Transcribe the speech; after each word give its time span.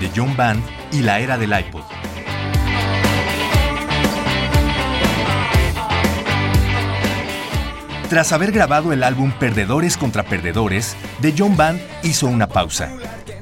De 0.00 0.10
John 0.16 0.34
Band 0.36 0.62
y 0.92 1.02
la 1.02 1.20
era 1.20 1.36
del 1.36 1.52
iPod. 1.52 1.82
Tras 8.08 8.32
haber 8.32 8.50
grabado 8.50 8.92
el 8.92 9.04
álbum 9.04 9.30
Perdedores 9.30 9.96
contra 9.96 10.24
Perdedores, 10.24 10.96
The 11.20 11.34
John 11.36 11.56
Band 11.56 11.80
hizo 12.02 12.26
una 12.26 12.48
pausa. 12.48 12.90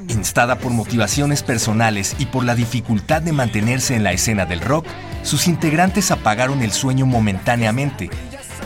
Instada 0.09 0.59
por 0.59 0.73
motivaciones 0.73 1.43
personales 1.43 2.17
y 2.19 2.27
por 2.27 2.45
la 2.45 2.55
dificultad 2.55 3.23
de 3.23 3.33
mantenerse 3.33 3.95
en 3.95 4.03
la 4.03 4.13
escena 4.13 4.45
del 4.45 4.61
rock, 4.61 4.87
sus 5.23 5.47
integrantes 5.47 6.11
apagaron 6.11 6.61
el 6.63 6.73
sueño 6.73 7.07
momentáneamente, 7.07 8.11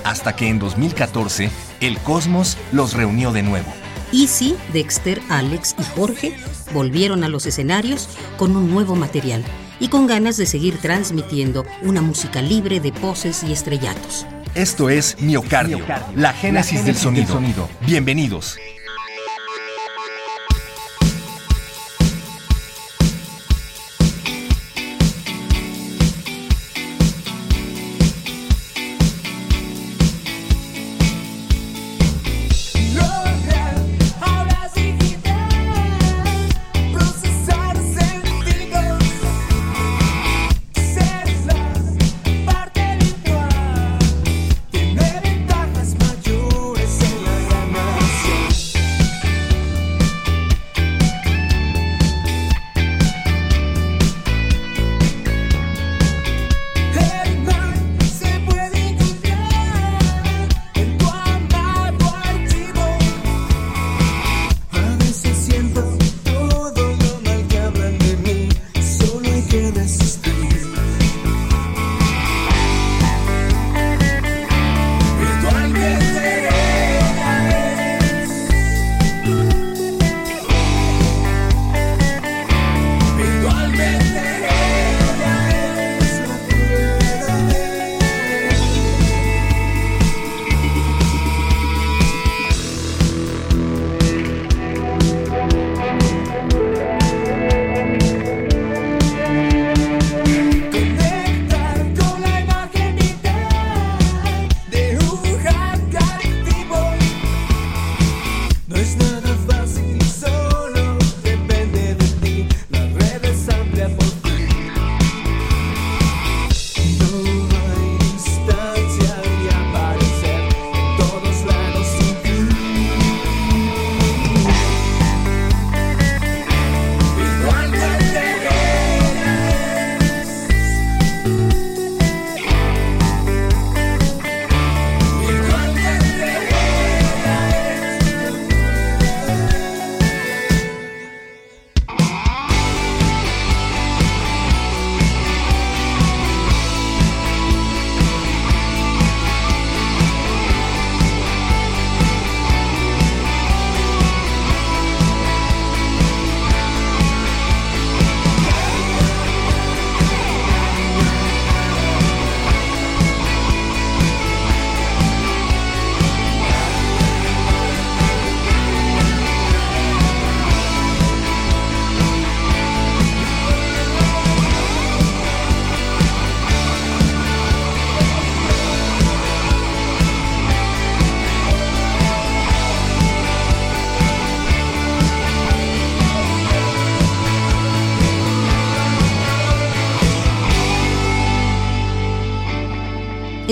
hasta 0.02 0.34
que 0.34 0.48
en 0.48 0.58
2014 0.58 1.50
el 1.80 1.98
cosmos 1.98 2.56
los 2.72 2.94
reunió 2.94 3.30
de 3.30 3.42
nuevo. 3.42 3.81
Easy, 4.12 4.54
Dexter, 4.72 5.20
Alex 5.30 5.74
y 5.78 5.84
Jorge 5.96 6.36
volvieron 6.74 7.24
a 7.24 7.28
los 7.28 7.46
escenarios 7.46 8.08
con 8.36 8.56
un 8.56 8.70
nuevo 8.70 8.94
material 8.94 9.42
y 9.80 9.88
con 9.88 10.06
ganas 10.06 10.36
de 10.36 10.46
seguir 10.46 10.76
transmitiendo 10.78 11.64
una 11.82 12.02
música 12.02 12.42
libre 12.42 12.78
de 12.80 12.92
poses 12.92 13.42
y 13.42 13.52
estrellatos. 13.52 14.26
Esto 14.54 14.90
es 14.90 15.16
Miocardio, 15.18 15.80
la 16.14 16.34
génesis, 16.34 16.84
del, 16.84 16.94
sonido. 16.94 17.24
del 17.24 17.32
sonido. 17.32 17.68
Bienvenidos. 17.86 18.58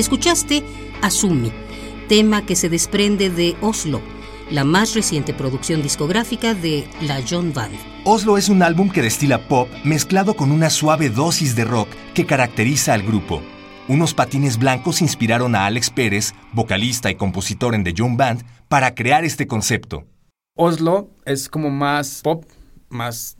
Escuchaste 0.00 0.64
Asumi, 1.02 1.52
tema 2.08 2.46
que 2.46 2.56
se 2.56 2.70
desprende 2.70 3.28
de 3.28 3.54
Oslo, 3.60 4.00
la 4.50 4.64
más 4.64 4.94
reciente 4.94 5.34
producción 5.34 5.82
discográfica 5.82 6.54
de 6.54 6.88
la 7.02 7.20
John 7.28 7.52
Band. 7.52 7.74
Oslo 8.06 8.38
es 8.38 8.48
un 8.48 8.62
álbum 8.62 8.88
que 8.88 9.02
destila 9.02 9.46
pop 9.46 9.68
mezclado 9.84 10.36
con 10.36 10.52
una 10.52 10.70
suave 10.70 11.10
dosis 11.10 11.54
de 11.54 11.66
rock 11.66 11.90
que 12.14 12.24
caracteriza 12.24 12.94
al 12.94 13.02
grupo. 13.02 13.42
Unos 13.88 14.14
patines 14.14 14.58
blancos 14.58 15.02
inspiraron 15.02 15.54
a 15.54 15.66
Alex 15.66 15.90
Pérez, 15.90 16.32
vocalista 16.54 17.10
y 17.10 17.16
compositor 17.16 17.74
en 17.74 17.84
The 17.84 17.92
John 17.94 18.16
Band, 18.16 18.42
para 18.68 18.94
crear 18.94 19.26
este 19.26 19.46
concepto. 19.46 20.06
Oslo 20.56 21.10
es 21.26 21.50
como 21.50 21.68
más 21.68 22.22
pop, 22.22 22.46
más 22.88 23.36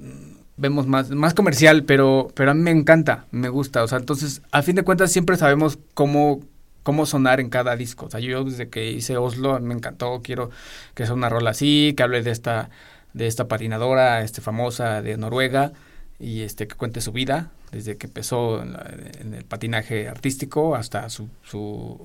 vemos 0.61 0.87
más, 0.87 1.11
más 1.11 1.35
comercial, 1.35 1.85
pero, 1.85 2.29
pero 2.35 2.51
a 2.51 2.55
mí 2.55 2.61
me 2.61 2.71
encanta, 2.71 3.27
me 3.31 3.49
gusta. 3.49 3.83
O 3.83 3.89
sea, 3.89 3.99
entonces, 3.99 4.43
a 4.53 4.63
fin 4.63 4.77
de 4.77 4.83
cuentas, 4.83 5.11
siempre 5.11 5.37
sabemos 5.37 5.79
cómo, 5.95 6.41
cómo 6.83 7.07
sonar 7.07 7.41
en 7.41 7.51
cada 7.51 7.77
disco. 7.77 8.07
O 8.07 8.11
sea, 8.11 8.21
yo 8.21 8.45
desde 8.45 8.69
que 8.69 8.91
hice 8.91 9.17
Oslo 9.17 9.59
me 9.61 9.75
encantó, 9.75 10.21
quiero 10.23 10.51
que 10.95 11.05
sea 11.05 11.15
una 11.15 11.29
rola 11.29 11.51
así, 11.51 11.95
que 11.97 12.03
hable 12.03 12.23
de 12.23 12.31
esta, 12.31 12.71
de 13.13 13.27
esta 13.27 13.49
patinadora 13.49 14.23
este, 14.23 14.41
famosa 14.41 15.03
de 15.03 15.17
Noruega 15.17 15.73
y 16.19 16.43
este 16.43 16.69
que 16.69 16.75
cuente 16.75 17.01
su 17.01 17.13
vida, 17.13 17.51
desde 17.73 17.97
que 17.97 18.07
empezó 18.07 18.63
en, 18.63 19.35
el 19.35 19.45
patinaje 19.45 20.09
artístico 20.09 20.75
hasta 20.75 21.09
su, 21.09 21.29
su, 21.43 21.99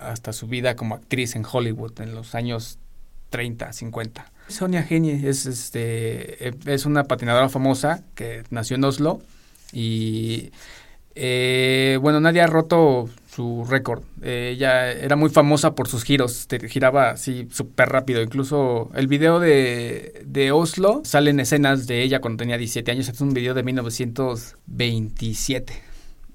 hasta 0.00 0.32
su 0.32 0.46
vida 0.46 0.76
como 0.76 0.94
actriz 0.94 1.34
en 1.34 1.44
Hollywood 1.50 2.00
en 2.00 2.14
los 2.14 2.34
años 2.34 2.78
30, 3.30 3.72
50. 3.72 4.32
Sonia 4.48 4.82
Genie 4.82 5.28
es, 5.28 5.46
este, 5.46 6.48
es 6.66 6.86
una 6.86 7.04
patinadora 7.04 7.48
famosa 7.48 8.02
que 8.14 8.44
nació 8.50 8.76
en 8.76 8.84
Oslo 8.84 9.20
Y 9.72 10.50
eh, 11.14 11.98
bueno, 12.00 12.20
nadie 12.20 12.40
ha 12.40 12.46
roto 12.46 13.10
su 13.30 13.64
récord. 13.68 14.02
ella 14.22 14.90
era 14.90 15.16
muy 15.16 15.28
famosa 15.30 15.74
por 15.74 15.88
sus 15.88 16.04
giros, 16.04 16.46
giraba 16.68 17.10
así 17.10 17.46
súper 17.50 17.90
rápido. 17.90 18.22
Incluso 18.22 18.90
el 18.94 19.06
video 19.06 19.38
de, 19.38 20.22
de, 20.26 20.52
Oslo 20.52 21.02
salen 21.04 21.40
escenas 21.40 21.86
de 21.86 22.02
ella 22.02 22.20
cuando 22.20 22.38
tenía 22.38 22.56
17 22.56 22.90
años. 22.90 23.08
Es 23.08 23.20
un 23.20 23.34
video 23.34 23.52
de 23.54 23.62
1927. 23.62 25.82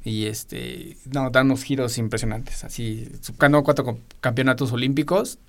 Y 0.05 0.25
este, 0.25 0.97
no, 1.11 1.29
dan 1.29 1.47
unos 1.47 1.63
giros 1.63 1.97
impresionantes. 1.97 2.63
Así, 2.63 3.09
ganó 3.39 3.63
cuatro 3.63 3.97
campeonatos 4.19 4.71
olímpicos 4.71 5.39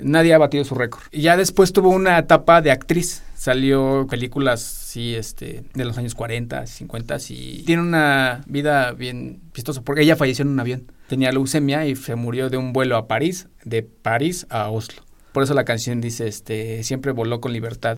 nadie 0.00 0.34
ha 0.34 0.38
batido 0.38 0.64
su 0.64 0.74
récord. 0.74 1.02
Y 1.10 1.22
ya 1.22 1.36
después 1.36 1.72
tuvo 1.72 1.90
una 1.90 2.18
etapa 2.18 2.62
de 2.62 2.70
actriz. 2.70 3.22
Salió 3.34 4.06
películas, 4.08 4.62
sí, 4.62 5.14
este, 5.14 5.64
de 5.74 5.84
los 5.84 5.98
años 5.98 6.14
40, 6.14 6.66
50 6.66 7.16
y 7.28 7.62
tiene 7.64 7.82
una 7.82 8.42
vida 8.46 8.92
bien 8.92 9.42
vistosa 9.52 9.82
porque 9.82 10.02
ella 10.02 10.16
falleció 10.16 10.44
en 10.44 10.48
un 10.48 10.60
avión. 10.60 10.92
Tenía 11.08 11.30
leucemia 11.32 11.86
y 11.86 11.96
se 11.96 12.14
murió 12.14 12.48
de 12.48 12.56
un 12.56 12.72
vuelo 12.72 12.96
a 12.96 13.06
París, 13.06 13.48
de 13.64 13.82
París 13.82 14.46
a 14.48 14.70
Oslo. 14.70 15.02
Por 15.32 15.42
eso 15.42 15.52
la 15.52 15.64
canción 15.64 16.00
dice, 16.00 16.26
este, 16.26 16.82
siempre 16.84 17.12
voló 17.12 17.40
con 17.40 17.52
libertad. 17.52 17.96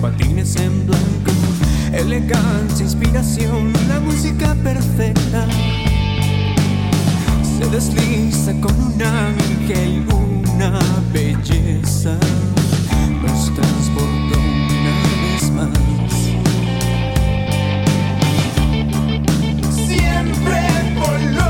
patines 0.00 0.56
en 0.56 0.86
blanco, 0.86 1.32
elegancia, 1.92 2.84
inspiración, 2.84 3.72
la 3.88 3.98
música 3.98 4.54
perfecta. 4.62 5.46
Se 7.58 7.68
desliza 7.70 8.52
con 8.60 8.72
un 8.80 9.02
ángel, 9.02 10.06
una 10.12 10.78
belleza, 11.12 12.16
nos 13.22 13.52
transportó 13.54 14.38
una 14.38 14.94
vez 15.22 15.50
más. 15.50 15.68
Siempre 19.86 20.58
por 20.94 21.43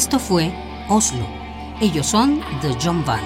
Esto 0.00 0.18
fue 0.18 0.50
Oslo. 0.88 1.26
Ellos 1.78 2.06
son 2.06 2.40
The 2.62 2.74
John 2.82 3.04
Band. 3.04 3.22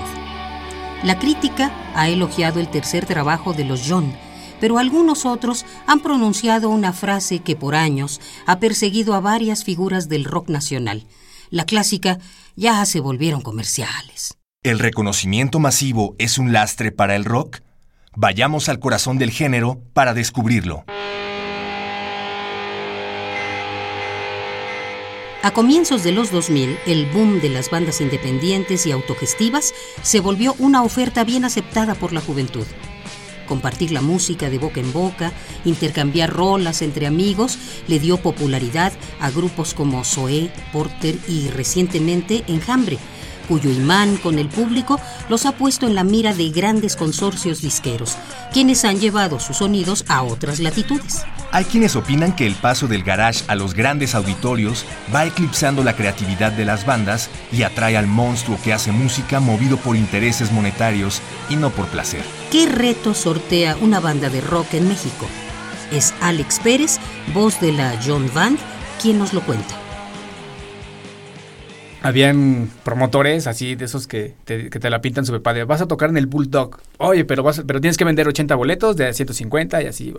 La 1.04 1.20
crítica 1.20 1.70
ha 1.94 2.08
elogiado 2.08 2.58
el 2.58 2.66
tercer 2.66 3.06
trabajo 3.06 3.52
de 3.52 3.64
los 3.64 3.84
John, 3.88 4.12
pero 4.58 4.78
algunos 4.78 5.24
otros 5.24 5.64
han 5.86 6.00
pronunciado 6.00 6.70
una 6.70 6.92
frase 6.92 7.38
que 7.38 7.54
por 7.54 7.76
años 7.76 8.20
ha 8.44 8.58
perseguido 8.58 9.14
a 9.14 9.20
varias 9.20 9.62
figuras 9.62 10.08
del 10.08 10.24
rock 10.24 10.48
nacional. 10.48 11.06
La 11.48 11.64
clásica 11.64 12.18
ya 12.56 12.84
se 12.86 12.98
volvieron 12.98 13.40
comerciales. 13.40 14.36
¿El 14.64 14.80
reconocimiento 14.80 15.60
masivo 15.60 16.16
es 16.18 16.38
un 16.38 16.52
lastre 16.52 16.90
para 16.90 17.14
el 17.14 17.24
rock? 17.24 17.60
Vayamos 18.16 18.68
al 18.68 18.80
corazón 18.80 19.16
del 19.16 19.30
género 19.30 19.80
para 19.92 20.12
descubrirlo. 20.12 20.84
A 25.44 25.52
comienzos 25.52 26.02
de 26.02 26.10
los 26.10 26.30
2000, 26.30 26.78
el 26.86 27.04
boom 27.12 27.42
de 27.42 27.50
las 27.50 27.68
bandas 27.68 28.00
independientes 28.00 28.86
y 28.86 28.92
autogestivas 28.92 29.74
se 30.02 30.20
volvió 30.20 30.56
una 30.58 30.82
oferta 30.82 31.22
bien 31.22 31.44
aceptada 31.44 31.94
por 31.94 32.14
la 32.14 32.22
juventud. 32.22 32.64
Compartir 33.46 33.92
la 33.92 34.00
música 34.00 34.48
de 34.48 34.56
boca 34.56 34.80
en 34.80 34.90
boca, 34.90 35.34
intercambiar 35.66 36.32
rolas 36.32 36.80
entre 36.80 37.06
amigos, 37.06 37.58
le 37.88 37.98
dio 37.98 38.16
popularidad 38.16 38.94
a 39.20 39.30
grupos 39.30 39.74
como 39.74 40.02
Zoé, 40.02 40.50
Porter 40.72 41.18
y 41.28 41.48
recientemente 41.48 42.42
Enjambre, 42.46 42.96
cuyo 43.48 43.70
imán 43.70 44.16
con 44.16 44.38
el 44.38 44.48
público 44.48 45.00
los 45.28 45.46
ha 45.46 45.52
puesto 45.52 45.86
en 45.86 45.94
la 45.94 46.04
mira 46.04 46.34
de 46.34 46.50
grandes 46.50 46.96
consorcios 46.96 47.60
disqueros, 47.60 48.16
quienes 48.52 48.84
han 48.84 48.98
llevado 48.98 49.40
sus 49.40 49.58
sonidos 49.58 50.04
a 50.08 50.22
otras 50.22 50.60
latitudes. 50.60 51.22
Hay 51.52 51.64
quienes 51.64 51.94
opinan 51.94 52.34
que 52.34 52.46
el 52.46 52.54
paso 52.54 52.88
del 52.88 53.04
garage 53.04 53.44
a 53.46 53.54
los 53.54 53.74
grandes 53.74 54.14
auditorios 54.14 54.84
va 55.14 55.24
eclipsando 55.24 55.84
la 55.84 55.94
creatividad 55.94 56.52
de 56.52 56.64
las 56.64 56.84
bandas 56.84 57.30
y 57.52 57.62
atrae 57.62 57.96
al 57.96 58.06
monstruo 58.06 58.58
que 58.64 58.72
hace 58.72 58.90
música 58.90 59.38
movido 59.38 59.76
por 59.76 59.94
intereses 59.94 60.50
monetarios 60.50 61.22
y 61.48 61.56
no 61.56 61.70
por 61.70 61.86
placer. 61.86 62.24
¿Qué 62.50 62.66
reto 62.66 63.14
sortea 63.14 63.76
una 63.80 64.00
banda 64.00 64.30
de 64.30 64.40
rock 64.40 64.74
en 64.74 64.88
México? 64.88 65.26
Es 65.92 66.12
Alex 66.20 66.58
Pérez, 66.60 66.98
voz 67.32 67.60
de 67.60 67.72
la 67.72 68.00
John 68.04 68.28
Band, 68.34 68.58
quien 69.00 69.18
nos 69.18 69.32
lo 69.32 69.40
cuenta 69.42 69.83
habían 72.04 72.70
promotores 72.84 73.46
así 73.46 73.76
de 73.76 73.86
esos 73.86 74.06
que 74.06 74.34
te, 74.44 74.68
que 74.68 74.78
te 74.78 74.90
la 74.90 75.00
pintan 75.00 75.24
super 75.24 75.40
padre. 75.40 75.64
Vas 75.64 75.80
a 75.80 75.88
tocar 75.88 76.10
en 76.10 76.18
el 76.18 76.26
Bulldog. 76.26 76.78
Oye, 76.98 77.24
pero 77.24 77.42
vas 77.42 77.62
pero 77.66 77.80
tienes 77.80 77.96
que 77.96 78.04
vender 78.04 78.28
80 78.28 78.54
boletos 78.56 78.94
de 78.96 79.10
150 79.12 79.82
y 79.82 79.86
así. 79.86 80.14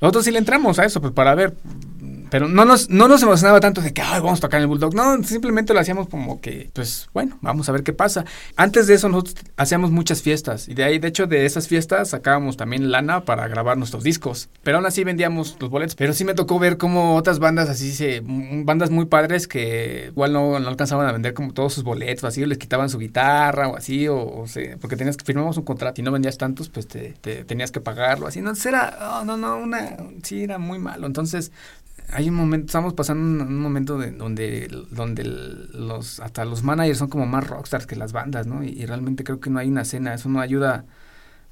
Nosotros 0.00 0.24
sí 0.24 0.32
le 0.32 0.38
entramos 0.38 0.80
a 0.80 0.84
eso, 0.84 1.00
pues 1.00 1.12
para 1.12 1.36
ver 1.36 1.54
pero 2.34 2.48
no 2.48 2.64
nos, 2.64 2.90
no 2.90 3.06
nos 3.06 3.22
emocionaba 3.22 3.60
tanto 3.60 3.80
de 3.80 3.94
que 3.94 4.02
vamos 4.02 4.40
a 4.40 4.42
tocar 4.42 4.58
en 4.58 4.62
el 4.62 4.66
Bulldog. 4.66 4.92
No, 4.92 5.22
simplemente 5.22 5.72
lo 5.72 5.78
hacíamos 5.78 6.08
como 6.08 6.40
que, 6.40 6.68
pues 6.72 7.08
bueno, 7.14 7.38
vamos 7.42 7.68
a 7.68 7.72
ver 7.72 7.84
qué 7.84 7.92
pasa. 7.92 8.24
Antes 8.56 8.88
de 8.88 8.94
eso 8.94 9.08
nosotros 9.08 9.36
hacíamos 9.56 9.92
muchas 9.92 10.20
fiestas 10.20 10.66
y 10.66 10.74
de 10.74 10.82
ahí, 10.82 10.98
de 10.98 11.06
hecho, 11.06 11.28
de 11.28 11.46
esas 11.46 11.68
fiestas 11.68 12.10
sacábamos 12.10 12.56
también 12.56 12.90
lana 12.90 13.24
para 13.24 13.46
grabar 13.46 13.78
nuestros 13.78 14.02
discos. 14.02 14.48
Pero 14.64 14.78
aún 14.78 14.86
así 14.86 15.04
vendíamos 15.04 15.56
los 15.60 15.70
boletos. 15.70 15.94
Pero 15.94 16.12
sí 16.12 16.24
me 16.24 16.34
tocó 16.34 16.58
ver 16.58 16.76
como 16.76 17.14
otras 17.14 17.38
bandas 17.38 17.68
así, 17.68 17.92
se, 17.92 18.20
bandas 18.24 18.90
muy 18.90 19.04
padres 19.04 19.46
que 19.46 20.06
igual 20.08 20.32
no, 20.32 20.58
no 20.58 20.68
alcanzaban 20.68 21.06
a 21.06 21.12
vender 21.12 21.34
como 21.34 21.52
todos 21.52 21.72
sus 21.72 21.84
boletos, 21.84 22.24
así, 22.24 22.42
o 22.42 22.46
les 22.46 22.58
quitaban 22.58 22.90
su 22.90 22.98
guitarra 22.98 23.68
o 23.68 23.76
así, 23.76 24.08
o, 24.08 24.44
porque 24.80 24.96
tenías 24.96 25.16
que 25.16 25.24
firmamos 25.24 25.56
un 25.56 25.64
contrato 25.64 26.00
y 26.00 26.04
no 26.04 26.10
vendías 26.10 26.36
tantos, 26.36 26.68
pues 26.68 26.88
te, 26.88 27.14
tenías 27.44 27.70
que 27.70 27.80
pagarlo, 27.80 28.26
así. 28.26 28.40
No, 28.40 28.54
era, 28.66 29.22
no, 29.24 29.36
no, 29.36 29.56
una, 29.58 29.98
sí, 30.24 30.42
era 30.42 30.58
muy 30.58 30.80
malo. 30.80 31.06
Entonces, 31.06 31.52
hay 32.12 32.28
un 32.28 32.34
momento, 32.34 32.66
estamos 32.66 32.94
pasando 32.94 33.44
un, 33.44 33.58
momento 33.58 33.98
de, 33.98 34.12
donde, 34.12 34.68
donde 34.90 35.24
los, 35.24 36.20
hasta 36.20 36.44
los 36.44 36.62
managers 36.62 36.98
son 36.98 37.08
como 37.08 37.26
más 37.26 37.46
rockstars 37.46 37.86
que 37.86 37.96
las 37.96 38.12
bandas, 38.12 38.46
¿no? 38.46 38.62
Y, 38.62 38.84
realmente 38.86 39.24
creo 39.24 39.40
que 39.40 39.50
no 39.50 39.58
hay 39.58 39.68
una 39.68 39.82
escena, 39.82 40.14
eso 40.14 40.28
no 40.28 40.40
ayuda, 40.40 40.84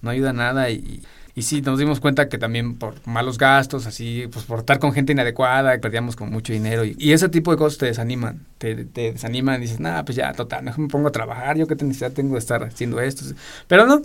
no 0.03 0.11
ayuda 0.11 0.33
nada 0.33 0.71
y, 0.71 1.03
y 1.35 1.43
sí, 1.43 1.63
nos 1.63 1.79
dimos 1.79 2.01
cuenta 2.01 2.29
que 2.29 2.39
también 2.39 2.77
por 2.77 2.95
malos 3.07 3.39
gastos, 3.39 3.87
así, 3.87 4.29
pues 4.33 4.45
por 4.45 4.61
estar 4.61 4.79
con 4.79 4.93
gente 4.93 5.13
inadecuada, 5.13 5.79
perdíamos 5.81 6.17
con 6.17 6.31
mucho 6.31 6.53
dinero 6.53 6.85
y, 6.85 7.13
ese 7.13 7.29
tipo 7.29 7.51
de 7.51 7.57
cosas 7.57 7.79
te 7.79 7.87
desaniman, 7.87 8.47
te, 8.59 8.85
te 8.85 9.13
desaniman 9.13 9.61
y 9.61 9.63
dices, 9.63 9.81
nada, 9.81 10.05
pues 10.05 10.17
ya, 10.17 10.33
total, 10.33 10.65
mejor 10.65 10.81
me 10.81 10.89
pongo 10.89 11.09
a 11.09 11.13
trabajar, 11.13 11.57
yo 11.57 11.67
qué 11.67 11.75
necesidad 11.77 12.13
tengo 12.13 12.35
de 12.35 12.41
estar 12.41 12.63
haciendo 12.63 13.01
esto. 13.01 13.25
Pero 13.67 13.87
no, 13.87 14.03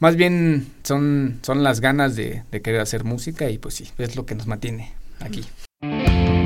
más 0.00 0.16
bien 0.16 0.66
son, 0.82 1.38
son 1.42 1.62
las 1.62 1.80
ganas 1.80 2.16
de, 2.16 2.44
de 2.50 2.62
querer 2.62 2.80
hacer 2.80 3.04
música 3.04 3.50
y 3.50 3.58
pues 3.58 3.74
sí, 3.74 3.90
es 3.98 4.16
lo 4.16 4.26
que 4.26 4.34
nos 4.34 4.46
mantiene 4.46 4.92
aquí. 5.20 5.44
Música 5.82 6.45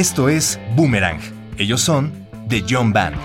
Esto 0.00 0.30
es 0.30 0.58
Boomerang. 0.76 1.20
Ellos 1.58 1.82
son 1.82 2.26
The 2.48 2.64
John 2.66 2.90
Band. 2.90 3.16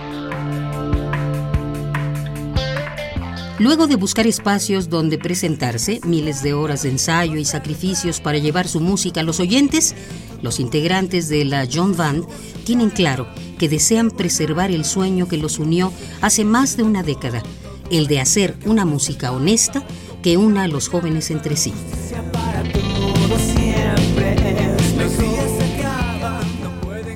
Luego 3.59 3.87
de 3.87 3.95
buscar 3.95 4.27
espacios 4.27 4.89
donde 4.89 5.17
presentarse, 5.17 6.01
miles 6.05 6.43
de 6.43 6.51
horas 6.51 6.83
de 6.83 6.89
ensayo 6.89 7.37
y 7.37 7.45
sacrificios 7.45 8.19
para 8.19 8.39
llevar 8.39 8.67
su 8.67 8.81
música 8.81 9.21
a 9.21 9.23
los 9.23 9.39
oyentes, 9.39 9.95
los 10.41 10.59
integrantes 10.59 11.29
de 11.29 11.45
la 11.45 11.65
John 11.73 11.95
Band 11.95 12.25
tienen 12.65 12.89
claro 12.89 13.25
que 13.57 13.69
desean 13.69 14.11
preservar 14.11 14.69
el 14.69 14.83
sueño 14.83 15.29
que 15.29 15.37
los 15.37 15.59
unió 15.59 15.93
hace 16.19 16.43
más 16.43 16.75
de 16.75 16.83
una 16.83 17.03
década, 17.03 17.41
el 17.89 18.07
de 18.07 18.19
hacer 18.19 18.57
una 18.65 18.83
música 18.83 19.31
honesta 19.31 19.81
que 20.21 20.35
una 20.35 20.63
a 20.63 20.67
los 20.67 20.89
jóvenes 20.89 21.31
entre 21.31 21.55
sí. 21.55 21.73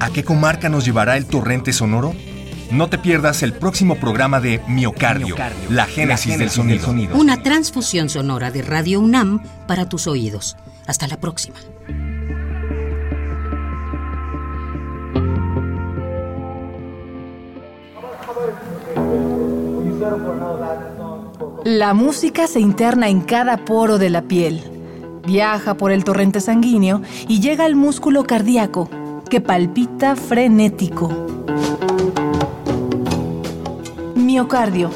¿A 0.09 0.11
qué 0.11 0.23
comarca 0.23 0.69
nos 0.69 0.85
llevará 0.85 1.17
el 1.17 1.27
torrente 1.27 1.71
sonoro? 1.71 2.15
No 2.71 2.89
te 2.89 2.97
pierdas 2.97 3.43
el 3.43 3.53
próximo 3.53 3.93
programa 3.97 4.39
de 4.39 4.59
Miocardio, 4.67 5.35
la 5.69 5.85
génesis, 5.85 6.35
del, 6.39 6.49
sonido. 6.49 7.15
Una 7.15 7.43
transfusión 7.43 8.09
sonora 8.09 8.49
de 8.49 8.63
Radio 8.63 9.01
UNAM 9.01 9.43
para 9.67 9.87
tus 9.87 10.07
oídos. 10.07 10.57
Hasta 10.87 11.07
la 11.07 11.17
próxima. 11.17 11.57
La 21.65 21.93
música 21.93 22.47
se 22.47 22.59
interna 22.59 23.09
en 23.09 23.21
cada 23.21 23.57
poro 23.63 23.99
de 23.99 24.09
la 24.09 24.23
piel, 24.23 24.63
viaja 25.27 25.75
por 25.75 25.91
el 25.91 26.03
torrente 26.03 26.41
sanguíneo 26.41 27.03
y 27.27 27.41
llega 27.41 27.65
al 27.65 27.75
músculo 27.75 28.23
cardíaco 28.23 28.89
que 29.29 29.41
palpita 29.41 30.15
frenético. 30.15 31.09
Miocardio, 34.15 34.89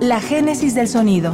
la 0.00 0.20
génesis 0.20 0.76
del 0.76 0.86
sonido. 0.86 1.32